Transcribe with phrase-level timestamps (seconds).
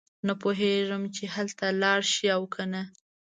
[0.27, 2.81] نه پوهېږي چې هلته لاړ شي او کنه.